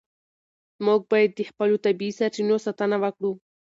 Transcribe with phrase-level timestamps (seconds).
[0.85, 3.31] موږ باید د خپلو طبیعي سرچینو ساتنه وکړو.